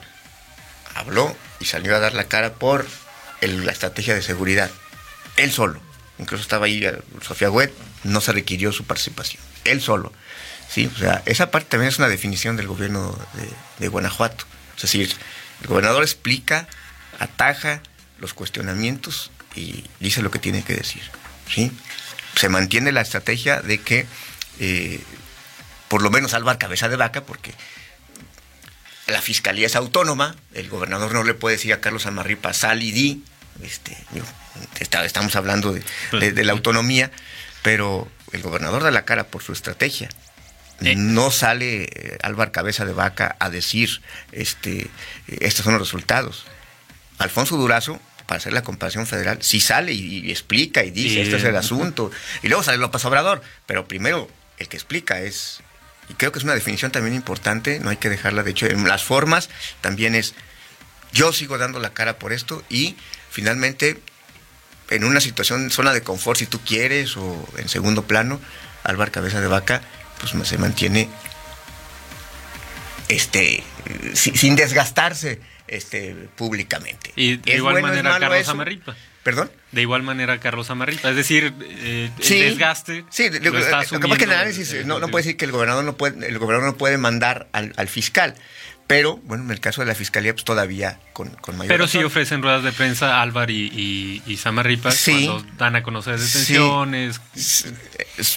habló 0.95 1.37
y 1.61 1.67
salió 1.67 1.95
a 1.97 2.01
dar 2.01 2.15
la 2.15 2.25
cara 2.25 2.55
por 2.55 2.87
la 3.41 3.73
estrategia 3.73 4.15
de 4.15 4.23
seguridad. 4.23 4.71
Él 5.37 5.53
solo. 5.53 5.81
Incluso 6.19 6.43
estaba 6.43 6.67
ahí 6.67 6.85
eh, 6.85 6.99
Sofía 7.23 7.51
Huet, 7.51 7.73
no 8.05 8.21
se 8.21 8.33
requirió 8.33 8.73
su 8.73 8.85
participación. 8.85 9.43
Él 9.65 9.81
solo. 9.81 10.12
Sí, 10.69 10.91
o 10.95 10.99
sea, 10.99 11.23
esa 11.27 11.51
parte 11.51 11.71
también 11.71 11.89
es 11.89 11.99
una 11.99 12.09
definición 12.09 12.57
del 12.57 12.67
gobierno 12.67 13.19
de, 13.79 13.89
Guanajuato. 13.89 14.47
Es 14.77 14.83
decir, 14.83 15.15
el 15.61 15.67
gobernador 15.67 16.03
explica, 16.03 16.67
ataja 17.19 17.83
los 18.19 18.33
cuestionamientos 18.33 19.31
y 19.55 19.85
dice 20.01 20.23
lo 20.23 20.31
que 20.31 20.39
tiene 20.39 20.65
que 20.65 20.75
decir. 20.75 21.03
¿sí? 21.53 21.71
Se 22.37 22.49
mantiene 22.49 22.91
la 22.91 23.03
estrategia 23.03 23.61
de 23.61 23.83
que 23.83 24.07
eh, 24.61 25.03
por 25.93 26.01
lo 26.01 26.09
menos 26.09 26.31
salvar 26.31 26.57
cabeza 26.57 26.89
de 26.89 26.97
vaca, 26.97 27.25
porque 27.25 27.53
la 29.09 29.21
fiscalía 29.21 29.67
es 29.67 29.77
autónoma, 29.77 30.37
el 30.55 30.71
gobernador 30.71 31.13
no 31.13 31.23
le 31.23 31.35
puede 31.35 31.57
decir 31.57 31.75
a 31.75 31.83
Carlos 31.83 32.07
Amarripa, 32.07 32.55
sal 32.55 32.83
y 32.83 32.93
di, 32.93 33.23
este, 33.63 33.95
estamos 34.81 35.37
hablando 35.37 35.75
de, 35.75 36.45
la 36.45 36.53
autonomía, 36.53 37.11
pero 37.61 38.11
el 38.33 38.41
gobernador 38.41 38.83
da 38.83 38.91
la 38.91 39.05
cara 39.05 39.25
por 39.25 39.43
su 39.43 39.53
estrategia. 39.53 40.09
Eh. 40.81 40.95
No 40.97 41.31
sale 41.31 41.83
eh, 41.83 42.19
Álvaro 42.23 42.53
Cabeza 42.53 42.87
de 42.87 42.95
Vaca 42.95 43.37
a 43.39 43.51
decir, 43.51 44.01
este, 44.33 44.89
estos 45.27 45.63
son 45.63 45.75
los 45.75 45.83
resultados. 45.83 46.47
Alfonso 47.19 47.59
Durazo, 47.59 48.01
para 48.25 48.39
hacer 48.39 48.55
la 48.55 48.63
comparación 48.63 49.07
federal, 49.07 49.43
sí 49.43 49.61
sale 49.61 49.93
y, 49.93 50.31
explica 50.31 50.85
y 50.85 50.91
dice, 50.91 51.21
este 51.21 51.37
es 51.37 51.45
el 51.45 51.55
asunto. 51.55 52.11
Y 52.43 52.49
luego 52.49 52.63
sale 52.63 52.79
López 52.79 53.05
Obrador, 53.05 53.43
pero 53.67 53.87
primero 53.87 54.31
el 54.57 54.69
que 54.69 54.79
explica 54.79 55.21
es 55.21 55.61
y 56.12 56.14
creo 56.14 56.31
que 56.31 56.38
es 56.38 56.45
una 56.45 56.52
definición 56.52 56.92
también 56.92 57.14
importante, 57.14 57.81
no 57.81 57.88
hay 57.88 57.97
que 57.97 58.11
dejarla, 58.11 58.42
de 58.42 58.50
hecho, 58.50 58.66
en 58.66 58.87
las 58.87 59.02
formas 59.02 59.49
también 59.81 60.14
es, 60.14 60.35
yo 61.11 61.33
sigo 61.33 61.57
dando 61.57 61.81
la 61.81 61.95
cara 61.95 62.19
por 62.19 62.35
esto 62.35 62.62
y 62.69 62.97
finalmente 63.31 63.99
en 64.90 65.04
una 65.04 65.23
situación, 65.23 65.71
zona 65.71 65.95
de 65.95 66.02
confort, 66.02 66.38
si 66.38 66.45
tú 66.45 66.61
quieres, 66.61 67.16
o 67.16 67.49
en 67.57 67.71
segundo 67.71 68.02
plano, 68.07 68.42
Álvaro 68.85 69.11
Cabeza 69.11 69.40
de 69.40 69.47
Vaca, 69.47 69.81
pues 70.21 70.47
se 70.47 70.59
mantiene 70.59 71.09
este, 73.09 73.64
sin 74.12 74.54
desgastarse 74.54 75.40
este, 75.66 76.14
públicamente. 76.37 77.12
Y 77.16 77.37
de 77.38 77.57
igual 77.57 77.81
manera 77.81 78.19
Carlos 78.19 78.54
¿Perdón? 79.23 79.50
De 79.71 79.83
igual 79.83 80.02
manera 80.02 80.38
Carlos 80.38 80.71
Amarripa. 80.71 81.11
Es 81.11 81.17
decir, 81.17 81.55
eh, 81.61 82.11
el 82.19 82.29
desgaste. 82.29 83.05
Sí, 83.09 83.31
lo, 83.31 83.41
que 83.41 83.52
pasa 83.52 83.83
es 83.83 83.91
que 83.91 84.25
el 84.25 84.33
análisis 84.33 84.85
no, 84.85 84.99
puede 85.09 85.25
decir 85.25 85.37
que 85.37 85.45
el 85.45 85.52
gobernador 85.52 85.85
no 85.85 85.97
puede, 85.97 86.26
el 86.26 86.38
gobernador 86.38 86.73
no 86.73 86.76
puede 86.76 86.99
mandar 86.99 87.49
al, 87.52 87.73
al 87.76 87.88
fiscal. 87.88 88.35
Pero, 88.93 89.17
bueno, 89.25 89.45
en 89.45 89.50
el 89.50 89.61
caso 89.61 89.81
de 89.81 89.87
la 89.87 89.95
fiscalía, 89.95 90.35
pues 90.35 90.45
todavía 90.45 90.99
con, 91.12 91.31
con 91.31 91.57
mayor. 91.57 91.69
Pero 91.69 91.88
sí 91.88 92.02
ofrecen 92.02 92.43
ruedas 92.43 92.62
de 92.62 92.73
prensa 92.73 93.23
Álvaro 93.23 93.50
y, 93.50 94.23
y, 94.26 94.37
Samarripa 94.37 94.91
cuando 95.05 95.47
dan 95.57 95.76
a 95.76 95.83
conocer 95.83 96.19
detenciones. 96.19 97.19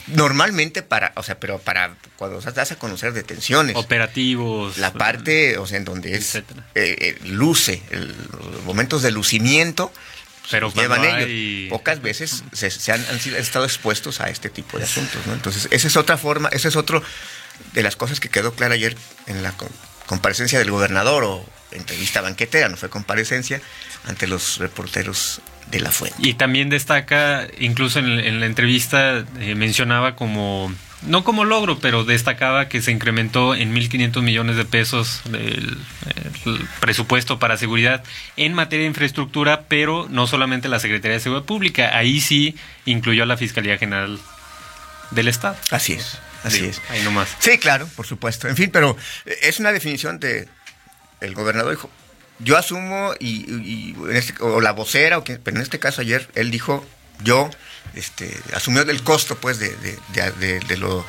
Normalmente 0.08 0.82
para, 0.82 1.12
o 1.16 1.24
sea, 1.24 1.40
pero 1.40 1.60
para 1.60 1.98
cuando 2.16 2.40
das 2.40 2.72
a 2.72 2.78
conocer 2.78 3.12
detenciones. 3.12 3.76
Operativos. 3.76 4.78
La 4.78 4.94
parte, 4.94 5.58
o 5.58 5.66
sea, 5.66 5.78
en 5.78 5.84
donde 5.84 6.16
es. 6.16 6.36
Eh, 6.36 6.44
eh, 6.76 7.18
luce, 7.26 7.82
el, 7.90 8.08
los 8.54 8.64
momentos 8.64 9.02
de 9.02 9.12
lucimiento 9.12 9.92
pero 10.52 10.72
llevan 10.74 11.04
ellos. 11.04 11.70
Pocas 11.70 12.02
veces 12.02 12.44
se, 12.52 12.92
han, 12.92 13.02
estado 13.38 13.66
expuestos 13.66 14.22
a 14.22 14.30
este 14.30 14.50
tipo 14.50 14.78
de 14.78 14.84
asuntos, 14.84 15.26
¿no? 15.28 15.34
Entonces, 15.34 15.68
esa 15.72 15.88
es 15.88 15.98
otra 15.98 16.18
forma, 16.18 16.50
esa 16.50 16.68
es 16.68 16.76
otro 16.76 17.04
de 17.74 17.84
las 17.84 17.96
cosas 17.96 18.20
que 18.20 18.30
quedó 18.30 18.54
clara 18.54 18.76
ayer 18.76 18.96
en 19.28 19.44
la 19.44 19.54
comparecencia 20.06 20.60
del 20.60 20.72
gobernador 20.72 21.24
o 21.24 21.46
entrevista 21.72 22.22
banquetera, 22.22 22.70
no 22.70 22.78
fue 22.78 22.90
comparecencia, 22.90 23.62
ante 24.06 24.28
los 24.28 24.58
reporteros 24.58 25.42
de 25.68 25.80
la 25.80 25.92
fuente. 25.92 26.18
Y 26.22 26.36
también 26.36 26.70
destaca, 26.70 27.48
incluso 27.60 28.00
en, 28.00 28.40
la 28.40 28.46
entrevista 28.46 29.26
eh, 29.40 29.56
mencionaba 29.56 30.16
como 30.16 30.74
no 31.02 31.24
como 31.24 31.46
logro, 31.46 31.80
pero 31.80 32.04
destacaba 32.04 32.68
que 32.68 32.82
se 32.82 32.92
incrementó 32.92 33.56
en 33.56 33.74
1.500 33.74 34.22
millones 34.22 34.56
de 34.56 34.66
pesos 34.66 35.22
el, 35.32 35.78
presupuesto 36.80 37.40
para 37.40 37.58
seguridad 37.58 38.04
en 38.38 38.54
materia 38.54 38.84
de 38.84 38.90
infraestructura, 38.90 39.64
pero 39.68 40.08
no 40.10 40.28
solamente 40.28 40.70
la 40.70 40.80
Secretaría 40.80 41.16
de 41.16 41.20
Seguridad 41.20 41.46
Pública, 41.46 41.98
ahí 41.98 42.22
sí 42.22 42.56
incluyó 42.86 43.24
a 43.24 43.26
la 43.26 43.38
Fiscalía 43.38 43.78
General 43.78 44.20
del 45.12 45.28
Estado. 45.28 45.58
Así 45.72 45.94
es, 45.94 46.18
así 46.44 46.66
es. 46.66 46.82
Ahí 46.90 47.02
nomás. 47.04 47.30
Sí, 47.40 47.58
claro, 47.58 47.88
por 47.96 48.06
supuesto. 48.06 48.48
En 48.48 48.56
fin, 48.56 48.70
pero 48.72 48.98
es 49.26 49.60
una 49.60 49.72
definición 49.72 50.20
de... 50.20 50.48
El 51.22 51.34
gobernador 51.34 51.72
dijo, 51.72 51.90
yo 52.40 52.58
asumo, 52.58 53.14
y, 53.20 53.96
este, 54.12 54.36
o 54.42 54.60
la 54.60 54.74
vocera, 54.74 55.18
o 55.18 55.24
que, 55.24 55.38
pero 55.38 55.58
en 55.58 55.64
este 55.64 55.80
caso 55.80 56.02
ayer 56.02 56.28
él 56.36 56.52
dijo, 56.52 56.86
yo 57.24 57.50
este, 57.94 58.36
asumió 58.54 58.82
el 58.82 59.04
costo 59.04 59.38
pues 59.38 59.60
de, 59.60 59.76
de, 59.76 60.78
lo 60.78 61.06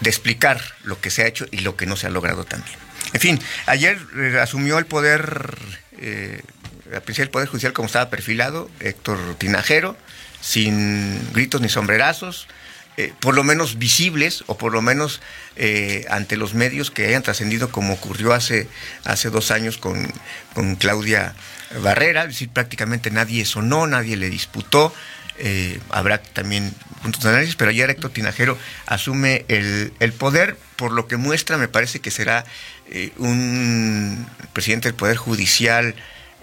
de 0.00 0.10
explicar 0.10 0.60
lo 0.82 1.00
que 1.00 1.10
se 1.10 1.22
ha 1.22 1.26
hecho 1.26 1.46
y 1.50 1.58
lo 1.58 1.76
que 1.76 1.86
no 1.86 1.96
se 1.96 2.06
ha 2.06 2.10
logrado 2.10 2.44
también. 2.44 2.76
En 3.12 3.20
fin, 3.20 3.40
ayer 3.66 3.98
eh, 4.16 4.38
asumió 4.40 4.78
el 4.78 4.86
poder, 4.86 5.56
eh, 5.98 6.42
el 6.90 7.30
poder 7.30 7.48
judicial 7.48 7.72
como 7.72 7.86
estaba 7.86 8.10
perfilado, 8.10 8.70
Héctor 8.80 9.18
Tinajero, 9.38 9.96
sin 10.40 11.32
gritos 11.32 11.60
ni 11.60 11.68
sombrerazos, 11.68 12.48
eh, 12.96 13.12
por 13.18 13.34
lo 13.34 13.42
menos 13.42 13.78
visibles 13.78 14.44
o 14.46 14.56
por 14.56 14.72
lo 14.72 14.80
menos 14.80 15.20
eh, 15.56 16.06
ante 16.10 16.36
los 16.36 16.54
medios 16.54 16.92
que 16.92 17.06
hayan 17.06 17.24
trascendido 17.24 17.70
como 17.72 17.94
ocurrió 17.94 18.32
hace, 18.32 18.68
hace 19.02 19.30
dos 19.30 19.50
años 19.50 19.78
con, 19.78 20.12
con 20.54 20.76
Claudia 20.76 21.34
Barrera, 21.82 22.22
es 22.22 22.28
decir, 22.28 22.50
prácticamente 22.50 23.10
nadie 23.10 23.44
sonó, 23.46 23.88
nadie 23.88 24.16
le 24.16 24.30
disputó, 24.30 24.94
eh, 25.38 25.80
habrá 25.90 26.18
también 26.18 26.72
puntos 27.02 27.22
de 27.22 27.30
análisis, 27.30 27.56
pero 27.56 27.70
ayer 27.70 27.90
Héctor 27.90 28.12
Tinajero 28.12 28.56
asume 28.86 29.44
el, 29.48 30.12
poder, 30.12 30.56
por 30.76 30.92
lo 30.92 31.08
que 31.08 31.16
muestra, 31.16 31.56
me 31.58 31.68
parece 31.68 32.00
que 32.00 32.10
será 32.10 32.44
eh, 32.90 33.12
un 33.18 34.26
presidente 34.52 34.88
del 34.88 34.94
Poder 34.94 35.16
Judicial 35.16 35.94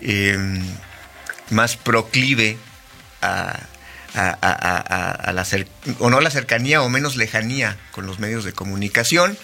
eh, 0.01 0.37
más 1.49 1.77
proclive 1.77 2.57
a, 3.21 3.59
a, 4.13 5.31
la 5.33 5.45
o 5.99 6.09
no 6.09 6.19
la 6.19 6.29
cercanía 6.29 6.81
o 6.81 6.89
menos 6.89 7.15
lejanía 7.15 7.77
con 7.91 8.05
los 8.05 8.19
medios 8.19 8.43
de 8.43 8.53
comunicación. 8.53 9.37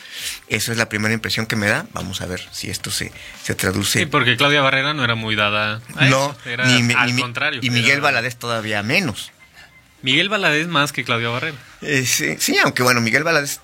Esa 0.49 0.71
es 0.71 0.77
la 0.77 0.89
primera 0.89 1.13
impresión 1.13 1.45
que 1.45 1.55
me 1.55 1.67
da. 1.67 1.85
Vamos 1.93 2.21
a 2.21 2.25
ver 2.25 2.41
si 2.51 2.69
esto 2.69 2.91
se, 2.91 3.11
se 3.43 3.55
traduce. 3.55 3.99
Sí, 3.99 4.05
porque 4.05 4.35
Claudia 4.35 4.61
Barrera 4.61 4.93
no 4.93 5.03
era 5.03 5.15
muy 5.15 5.35
dada. 5.35 5.81
no, 6.09 6.35
ni, 6.65 6.93
al 6.93 7.19
contrario. 7.19 7.59
Y 7.63 7.69
Miguel 7.69 8.01
Valadez 8.01 8.35
todavía 8.35 8.83
menos. 8.83 9.31
Miguel 10.01 10.29
Valadez 10.29 10.67
más 10.67 10.91
que 10.91 11.03
Claudia 11.03 11.29
Barrera. 11.29 11.57
Eh, 11.81 12.05
sí, 12.05 12.57
aunque 12.63 12.83
bueno, 12.83 13.01
Miguel 13.01 13.23
Valadez. 13.23 13.59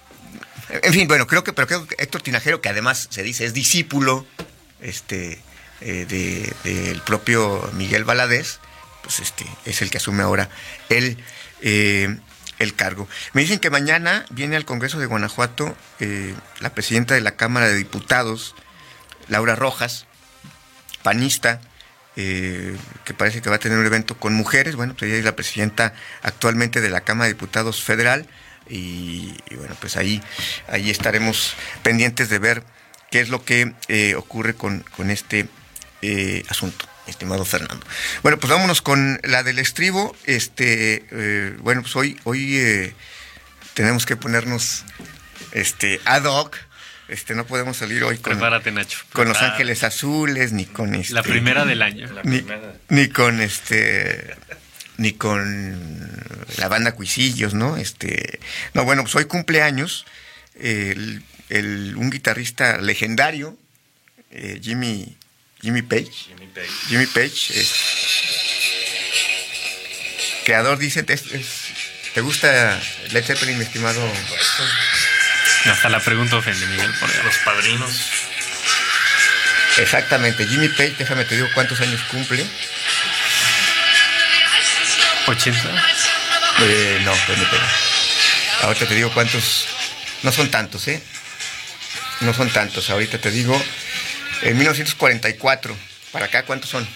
En 0.69 0.93
fin, 0.93 1.07
bueno, 1.07 1.27
creo 1.27 1.43
que, 1.43 1.53
pero 1.53 1.67
creo 1.67 1.85
que 1.85 1.95
Héctor 1.99 2.21
Tinajero, 2.21 2.61
que 2.61 2.69
además 2.69 3.07
se 3.11 3.21
dice 3.21 3.45
es 3.45 3.53
discípulo 3.53 4.25
este, 4.81 5.39
eh, 5.81 6.53
del 6.63 7.01
propio 7.01 7.69
Miguel 7.73 8.05
Valadez, 8.05 8.59
pues 9.03 9.19
este, 9.19 9.45
es 9.65 9.81
el 9.81 9.91
que 9.91 9.97
asume 9.97 10.23
ahora 10.23 10.49
el, 10.89 11.17
eh, 11.61 12.17
el 12.59 12.73
cargo. 12.75 13.07
Me 13.33 13.41
dicen 13.41 13.59
que 13.59 13.69
mañana 13.69 14.25
viene 14.31 14.55
al 14.55 14.65
Congreso 14.65 14.99
de 14.99 15.05
Guanajuato 15.05 15.75
la 16.59 16.73
presidenta 16.73 17.13
de 17.13 17.21
la 17.21 17.35
Cámara 17.35 17.67
de 17.67 17.75
Diputados, 17.75 18.55
Laura 19.27 19.55
Rojas, 19.55 20.07
panista, 21.03 21.61
eh, 22.15 22.77
que 23.05 23.13
parece 23.13 23.41
que 23.41 23.49
va 23.49 23.55
a 23.55 23.59
tener 23.59 23.77
un 23.77 23.85
evento 23.85 24.17
con 24.17 24.33
mujeres. 24.33 24.75
Bueno, 24.75 24.93
pues 24.97 25.09
ella 25.09 25.19
es 25.19 25.25
la 25.25 25.35
presidenta 25.35 25.93
actualmente 26.21 26.81
de 26.81 26.89
la 26.89 27.01
Cámara 27.01 27.27
de 27.27 27.33
Diputados 27.33 27.83
Federal. 27.83 28.27
Y, 28.69 29.35
bueno, 29.55 29.75
pues 29.79 29.97
ahí, 29.97 30.21
ahí 30.67 30.89
estaremos 30.89 31.55
pendientes 31.81 32.29
de 32.29 32.39
ver 32.39 32.63
qué 33.11 33.19
es 33.19 33.29
lo 33.29 33.43
que 33.43 33.73
eh, 33.87 34.15
ocurre 34.15 34.55
con, 34.55 34.85
con 34.95 35.09
este 35.09 35.47
eh, 36.01 36.43
asunto 36.49 36.87
estimado 37.07 37.43
Fernando. 37.43 37.85
Bueno, 38.21 38.39
pues 38.39 38.49
vámonos 38.51 38.81
con 38.81 39.19
la 39.23 39.43
del 39.43 39.59
estribo. 39.59 40.15
Este, 40.23 41.05
eh, 41.11 41.57
bueno, 41.59 41.81
pues 41.81 41.95
hoy, 41.95 42.17
hoy 42.23 42.93
tenemos 43.73 44.05
que 44.05 44.15
ponernos 44.15 44.85
este 45.51 45.99
ad 46.05 46.23
hoc. 46.23 46.57
Este, 47.09 47.35
no 47.35 47.45
podemos 47.45 47.77
salir 47.77 48.03
hoy 48.03 48.17
con, 48.17 48.33
Prepárate, 48.33 48.71
Nacho. 48.71 48.99
con 49.11 49.27
Los 49.27 49.37
Ángeles 49.41 49.83
Azules, 49.83 50.51
ni 50.53 50.65
con 50.65 50.95
este, 50.95 51.13
La 51.13 51.21
primera 51.23 51.65
del 51.65 51.81
año. 51.81 52.09
ni, 52.23 52.43
ni 52.89 53.09
con 53.09 53.41
este 53.41 54.35
ni 54.97 55.13
con 55.13 55.99
la 56.57 56.67
banda 56.67 56.93
Cuisillos, 56.93 57.53
¿no? 57.55 57.77
Este, 57.77 58.39
no, 58.73 58.83
bueno, 58.85 59.01
pues 59.03 59.15
hoy 59.15 59.25
cumpleaños 59.25 60.05
el, 60.59 61.23
el- 61.49 61.95
un 61.97 62.09
guitarrista 62.11 62.77
legendario, 62.79 63.57
eh, 64.31 64.59
Jimmy 64.63 65.17
Jimmy 65.61 65.81
Page. 65.81 66.11
Jimmy 66.87 67.05
Page. 67.07 67.59
es 67.59 67.73
creador, 70.45 70.77
dice, 70.77 71.03
es- 71.07 71.31
es- 71.33 71.63
¿te 72.13 72.21
gusta 72.21 72.79
Led 73.11 73.23
Zeppelin, 73.25 73.57
mi 73.57 73.63
estimado? 73.65 73.99
Hasta 75.65 75.89
la 75.89 75.99
pregunta 75.99 76.35
ofende, 76.35 76.65
Miguel. 76.67 76.93
Por 76.99 77.25
Los 77.25 77.37
padrinos. 77.37 77.91
Exactamente, 79.77 80.45
Jimmy 80.45 80.69
Page, 80.69 80.95
déjame 80.99 81.25
te 81.25 81.35
digo 81.35 81.47
cuántos 81.53 81.79
años 81.81 82.01
cumple. 82.11 82.45
80. 85.25 85.59
Eh, 86.59 87.01
no, 87.03 87.13
permíteme. 87.27 87.63
Ahorita 88.61 88.85
te 88.85 88.95
digo 88.95 89.11
cuántos. 89.13 89.67
No 90.21 90.31
son 90.31 90.49
tantos, 90.51 90.87
¿eh? 90.87 91.01
No 92.21 92.33
son 92.33 92.49
tantos. 92.49 92.89
Ahorita 92.89 93.17
te 93.17 93.31
digo. 93.31 93.61
En 94.41 94.57
1944. 94.57 95.75
¿Para 96.11 96.25
acá 96.25 96.43
cuántos 96.43 96.69
son? 96.69 96.87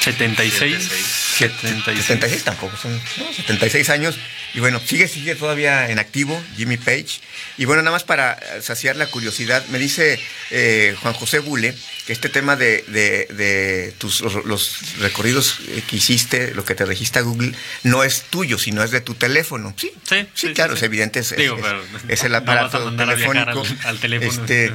76. 0.00 0.90
76. 1.38 2.06
76 2.06 2.44
tampoco 2.44 2.76
son. 2.76 3.00
no, 3.18 3.32
76 3.32 3.90
años. 3.90 4.18
Y 4.54 4.60
bueno, 4.60 4.80
sigue, 4.84 5.08
sigue 5.08 5.34
todavía 5.34 5.88
en 5.90 5.98
activo 5.98 6.38
Jimmy 6.56 6.76
Page. 6.76 7.20
Y 7.56 7.64
bueno, 7.64 7.80
nada 7.82 7.92
más 7.96 8.04
para 8.04 8.38
saciar 8.60 8.96
la 8.96 9.06
curiosidad, 9.06 9.64
me 9.68 9.78
dice 9.78 10.20
eh, 10.50 10.94
Juan 11.00 11.14
José 11.14 11.38
Bule 11.38 11.74
que 12.06 12.12
este 12.12 12.28
tema 12.28 12.54
de, 12.56 12.84
de- 12.88 13.26
de 13.34 13.94
tus 13.98 14.20
los 14.20 14.98
recorridos 14.98 15.58
eh, 15.68 15.82
que 15.88 15.96
hiciste, 15.96 16.52
lo 16.54 16.64
que 16.64 16.74
te 16.74 16.84
registra 16.84 17.22
Google, 17.22 17.52
no 17.82 18.04
es 18.04 18.24
tuyo, 18.28 18.58
sino 18.58 18.82
es 18.82 18.90
de 18.90 19.00
tu 19.00 19.14
teléfono. 19.14 19.72
Sí, 19.76 19.90
Sí, 20.08 20.16
sí, 20.34 20.48
sí, 20.48 20.52
claro, 20.54 20.74
sí, 20.74 20.78
es 20.78 20.82
evidente, 20.82 21.20
es, 21.20 21.34
Digo, 21.36 21.56
es- 21.58 22.02
es 22.10 22.24
el 22.24 22.34
aparato 22.34 22.94
telefónico. 22.94 23.62
al- 23.62 23.78
al 23.86 23.98
teléfono. 24.00 24.30
Este, 24.30 24.72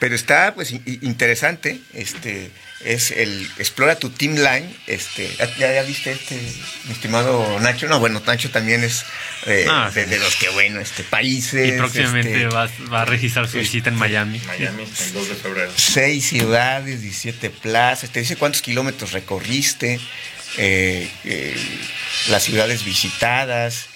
pero 0.00 0.14
está 0.16 0.54
pues 0.54 0.72
interesante, 0.72 1.80
este 1.94 2.50
es 2.84 3.10
el 3.10 3.50
explora 3.58 3.96
tu 3.98 4.10
timeline, 4.10 4.64
este 4.86 5.28
ya, 5.58 5.72
ya 5.72 5.82
viste 5.82 6.12
este 6.12 6.38
mi 6.84 6.92
estimado 6.92 7.58
Nacho, 7.60 7.86
no 7.88 7.98
bueno 8.00 8.22
Nacho 8.26 8.50
también 8.50 8.84
es 8.84 9.04
eh, 9.46 9.66
Ah, 9.68 9.90
de, 9.94 10.06
los 10.18 10.36
que 10.36 10.48
bueno 10.50 10.80
este 10.80 11.02
países, 11.04 11.68
Y 11.68 11.72
próximamente 11.78 12.34
este, 12.34 12.46
va, 12.54 12.68
va 12.92 13.02
a 13.02 13.04
registrar 13.04 13.48
su 13.48 13.58
visita 13.58 13.88
en 13.90 13.96
Miami. 13.96 14.40
Miami, 14.46 14.82
el 14.84 15.12
2 15.12 15.28
de 15.28 15.34
febrero. 15.34 15.72
seis 15.76 16.28
ciudades, 16.28 17.00
17 17.02 17.50
plazas, 17.50 18.10
te 18.10 18.20
dice 18.20 18.36
cuántos 18.36 18.60
kilómetros 18.62 19.12
recorriste, 19.12 19.98
eh, 20.58 21.08
eh, 21.24 21.56
las 22.28 22.42
ciudades 22.44 22.84
visitadas, 22.84 23.86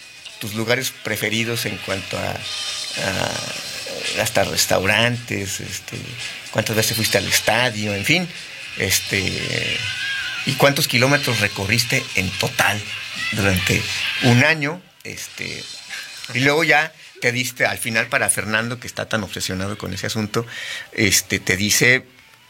tus 0.41 0.55
lugares 0.55 0.93
preferidos 1.05 1.67
en 1.67 1.77
cuanto 1.79 2.17
a, 2.19 2.31
a- 2.31 4.23
hasta 4.23 4.45
restaurantes, 4.45 5.61
este, 5.61 5.97
cuántas 6.51 6.75
veces 6.77 6.97
fuiste 6.97 7.19
al 7.19 7.27
estadio, 7.29 7.95
en 7.95 8.05
fin, 8.05 8.29
este, 8.79 9.79
y 10.47 10.53
cuántos 10.55 10.89
kilómetros 10.89 11.41
recorriste 11.41 12.03
en 12.15 12.31
total 12.31 12.81
durante 13.33 13.83
un 14.23 14.45
año, 14.45 14.81
este, 15.05 15.63
y 16.35 16.41
luego 16.41 16.65
ya 16.65 16.93
te 17.21 17.33
diste 17.33 17.67
al 17.67 17.79
final 17.79 18.07
para 18.07 18.29
Fernando, 18.29 18.79
que 18.79 18.87
está 18.87 19.09
tan 19.09 19.23
obsesionado 19.23 19.77
con 19.77 19.93
ese 19.93 20.07
asunto, 20.07 20.47
este, 20.93 21.39
te 21.39 21.57
dice 21.57 22.05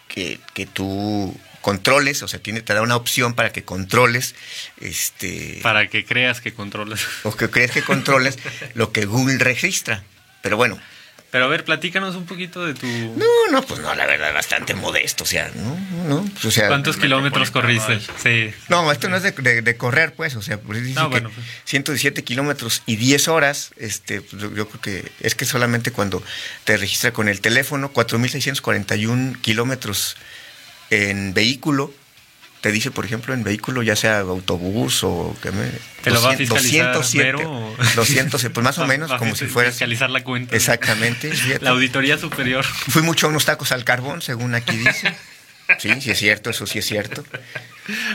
que, 0.08 0.40
que 0.54 0.66
tú 0.66 1.38
controles, 1.60 2.22
o 2.22 2.28
sea, 2.28 2.40
tiene, 2.40 2.62
te 2.62 2.74
da 2.74 2.82
una 2.82 2.96
opción 2.96 3.34
para 3.34 3.52
que 3.52 3.64
controles, 3.64 4.34
este, 4.80 5.60
Para 5.62 5.88
que 5.88 6.04
creas 6.04 6.40
que 6.40 6.52
controlas. 6.52 7.06
o 7.24 7.36
que 7.36 7.50
crees 7.50 7.72
que 7.72 7.82
controles 7.82 8.38
lo 8.74 8.92
que 8.92 9.04
Google 9.04 9.38
registra. 9.38 10.02
Pero 10.42 10.56
bueno, 10.56 10.78
Pero 11.30 11.44
a 11.44 11.48
ver, 11.48 11.62
platícanos 11.64 12.16
un 12.16 12.24
poquito 12.24 12.64
de 12.64 12.72
tu... 12.72 12.86
no, 12.86 13.26
no, 13.50 13.60
pues 13.62 13.80
no, 13.80 13.94
la 13.94 14.06
verdad, 14.06 14.32
bastante 14.32 14.74
modesto, 14.74 15.24
o 15.24 15.26
sea, 15.26 15.50
no, 15.54 15.78
no, 16.08 16.22
pues, 16.32 16.44
o 16.46 16.50
sea, 16.50 16.68
¿Cuántos 16.68 16.96
kilómetros 16.96 17.50
corriste? 17.50 18.00
Sí. 18.22 18.50
No, 18.70 18.90
esto 18.90 19.10
no 19.10 19.16
es 19.18 19.22
de, 19.22 19.32
de- 19.32 19.60
de 19.60 19.76
correr, 19.76 20.14
pues, 20.14 20.36
o 20.36 20.40
sea, 20.42 20.58
pues 20.58 20.80
No, 20.94 21.02
que 21.04 21.08
bueno, 21.10 21.30
pues. 21.34 21.46
117 21.66 22.24
kilómetros 22.24 22.82
y 22.86 22.96
10 22.96 23.28
horas, 23.28 23.72
este, 23.76 24.22
pues, 24.22 24.40
yo, 24.40 24.54
yo 24.54 24.68
creo 24.70 24.80
que 24.80 25.12
es 25.20 25.34
que 25.34 25.44
solamente 25.44 25.90
cuando 25.92 26.22
te 26.64 26.78
registra 26.78 27.12
con 27.12 27.28
el 27.28 27.42
teléfono, 27.42 27.92
4.641 27.92 29.38
kilómetros 29.42 30.16
en 30.90 31.34
vehículo, 31.34 31.92
te 32.60 32.72
dice, 32.72 32.90
por 32.90 33.04
ejemplo, 33.04 33.34
en 33.34 33.44
vehículo, 33.44 33.82
ya 33.82 33.94
sea 33.96 34.20
autobús 34.20 35.04
o... 35.04 35.36
Que 35.42 35.52
me, 35.52 35.70
¿Te 36.02 36.10
lo 36.10 36.20
va 36.22 36.32
a 36.32 36.36
fiscalizar 36.36 36.92
207, 36.92 37.24
Vero 37.24 37.50
o- 37.50 37.76
200, 37.96 38.42
pues 38.52 38.64
más 38.64 38.78
o 38.78 38.86
menos, 38.88 39.12
como 39.14 39.34
si 39.36 39.46
fueras... 39.46 39.74
Fiscalizar 39.74 40.10
la 40.10 40.24
cuenta. 40.24 40.56
Exactamente. 40.56 41.30
fíjate. 41.34 41.64
La 41.64 41.70
auditoría 41.70 42.18
superior. 42.18 42.64
Fui 42.64 43.02
mucho 43.02 43.26
a 43.26 43.30
unos 43.30 43.44
tacos 43.44 43.72
al 43.72 43.84
carbón, 43.84 44.22
según 44.22 44.54
aquí 44.54 44.76
dice. 44.76 45.14
Sí, 45.78 45.90
sí 46.00 46.10
es 46.10 46.18
cierto, 46.18 46.50
eso 46.50 46.66
sí 46.66 46.78
es 46.78 46.86
cierto. 46.86 47.22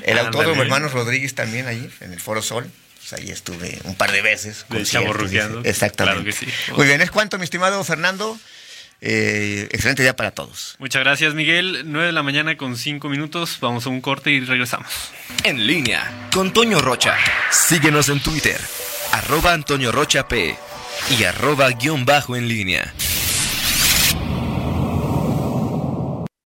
El 0.03 0.17
autódromo 0.17 0.61
Hermanos 0.61 0.91
Rodríguez 0.91 1.35
también 1.35 1.67
ahí, 1.67 1.89
en 2.01 2.11
el 2.13 2.19
Foro 2.19 2.41
Sol. 2.41 2.69
Pues 2.99 3.13
ahí 3.21 3.31
estuve 3.31 3.79
un 3.83 3.95
par 3.95 4.11
de 4.11 4.21
veces. 4.21 4.65
De. 5.61 5.69
Exactamente. 5.69 6.23
Claro 6.23 6.23
que 6.23 6.31
sí. 6.31 6.71
Muy 6.75 6.87
bien, 6.87 7.01
¿es 7.01 7.11
cuánto, 7.11 7.37
mi 7.37 7.43
estimado 7.43 7.83
Fernando? 7.83 8.39
Eh, 9.05 9.67
excelente 9.71 10.01
día 10.01 10.15
para 10.15 10.31
todos. 10.31 10.77
Muchas 10.79 11.03
gracias, 11.03 11.33
Miguel. 11.33 11.83
9 11.85 12.07
de 12.07 12.13
la 12.13 12.23
mañana 12.23 12.55
con 12.55 12.77
5 12.77 13.09
minutos. 13.09 13.57
Vamos 13.59 13.85
a 13.85 13.89
un 13.89 13.99
corte 13.99 14.31
y 14.31 14.39
regresamos. 14.39 15.11
En 15.43 15.67
línea 15.67 16.29
con 16.33 16.53
Toño 16.53 16.79
Rocha. 16.79 17.17
Síguenos 17.51 18.07
en 18.07 18.21
Twitter, 18.21 18.59
arroba 19.11 19.51
Antonio 19.51 19.91
Rocha 19.91 20.29
P 20.29 20.55
y 21.19 21.23
arroba 21.25 21.69
guion 21.71 22.05
bajo 22.05 22.37
en 22.37 22.47
línea. 22.47 22.93